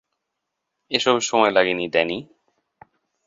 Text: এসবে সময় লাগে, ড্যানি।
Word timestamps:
এসবে 0.91 1.21
সময় 1.21 1.51
লাগে, 1.51 1.73
ড্যানি। 1.87 2.17